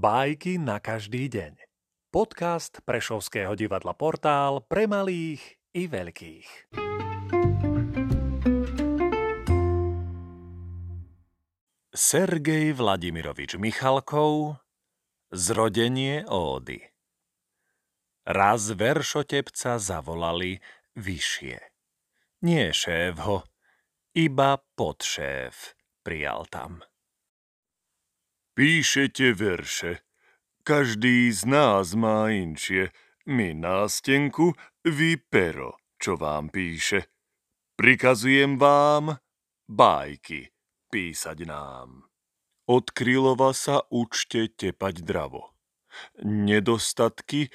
[0.00, 1.60] Bajky na každý deň.
[2.08, 6.72] Podcast Prešovského divadla Portál pre malých i veľkých.
[11.92, 14.64] Sergej Vladimirovič Michalkov
[15.36, 16.80] Zrodenie ódy
[18.24, 20.64] Raz veršotepca zavolali
[20.96, 21.60] vyššie.
[22.48, 23.44] Nie šéf ho,
[24.16, 26.80] iba podšéf prijal tam.
[28.60, 30.04] Píšete verše.
[30.68, 32.92] Každý z nás má inšie.
[33.24, 34.52] My nástenku,
[34.84, 37.08] vy pero, čo vám píše.
[37.80, 39.16] Prikazujem vám
[39.64, 40.52] bajky
[40.92, 42.04] písať nám.
[42.68, 45.56] Od Krylova sa učte tepať dravo.
[46.20, 47.48] Nedostatky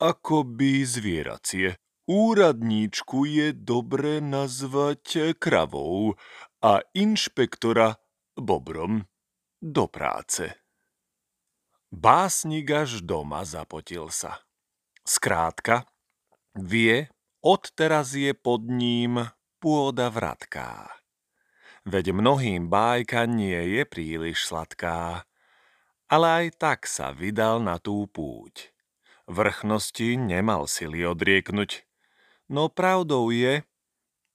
[0.00, 1.76] ako by zvieracie.
[2.08, 6.16] Úradníčku je dobre nazvať kravou
[6.64, 8.00] a inšpektora
[8.40, 9.04] bobrom
[9.60, 10.56] do práce.
[11.92, 14.40] Básnik až doma zapotil sa.
[15.04, 15.84] Skrátka,
[16.56, 17.12] vie,
[17.44, 19.28] odteraz je pod ním
[19.60, 20.88] pôda vratká.
[21.84, 25.28] Veď mnohým bájka nie je príliš sladká,
[26.08, 28.72] ale aj tak sa vydal na tú púť.
[29.28, 31.84] Vrchnosti nemal sily odrieknuť,
[32.50, 33.62] no pravdou je,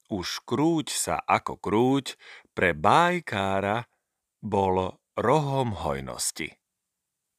[0.09, 2.15] už krúť sa ako krúť,
[2.55, 3.89] pre bájkára
[4.39, 6.59] bol rohom hojnosti.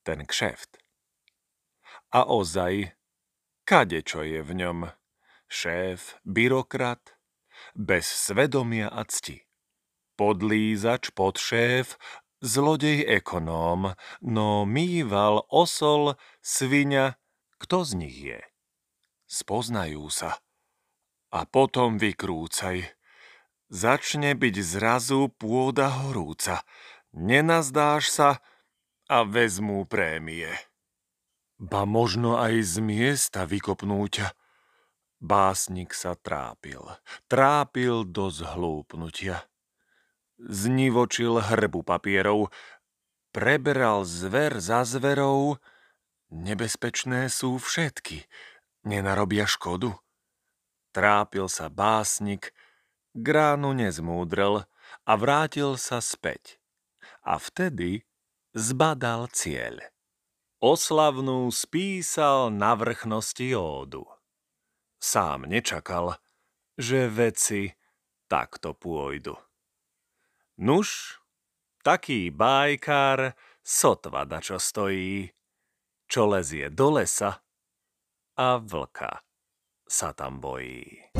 [0.02, 0.80] Ten kšeft.
[2.12, 2.96] A ozaj,
[3.68, 4.78] kade čo je v ňom,
[5.48, 7.16] šéf, byrokrat,
[7.76, 9.44] bez svedomia a cti.
[10.16, 12.00] Podlízač, podšéf,
[12.40, 13.92] zlodej ekonóm,
[14.24, 17.20] no mýval osol, svinia,
[17.60, 18.40] kto z nich je?
[19.28, 20.40] Spoznajú sa.
[21.34, 22.96] A potom vykrúcaj.
[23.66, 26.62] Začne byť zrazu pôda horúca,
[27.16, 28.30] nenazdáš sa
[29.08, 30.52] a vezmú prémie.
[31.56, 34.36] Ba možno aj z miesta vykopnú ťa.
[35.16, 36.84] Básnik sa trápil,
[37.24, 39.48] trápil do zhlúpnutia.
[40.36, 42.52] Znivočil hrbu papierov,
[43.32, 45.56] preberal zver za zverou,
[46.28, 48.28] nebezpečné sú všetky,
[48.84, 49.96] nenarobia škodu.
[50.92, 52.52] Trápil sa básnik,
[53.16, 54.68] gránu nezmúdrel
[55.08, 56.60] a vrátil sa späť
[57.26, 58.06] a vtedy
[58.54, 59.82] zbadal cieľ.
[60.62, 64.06] Oslavnú spísal na vrchnosti ódu.
[64.96, 66.16] Sám nečakal,
[66.78, 67.68] že veci
[68.30, 69.36] takto pôjdu.
[70.56, 71.20] Nuž,
[71.84, 75.28] taký bajkár sotva da čo stojí,
[76.08, 77.44] čo lezie do lesa
[78.40, 79.20] a vlka
[79.84, 81.12] sa tam bojí.